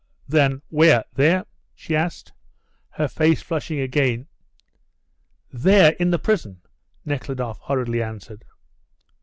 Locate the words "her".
2.93-3.07